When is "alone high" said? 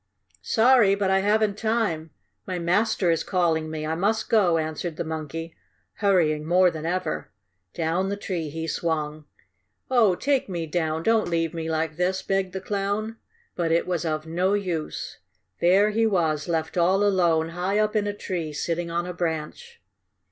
17.03-17.77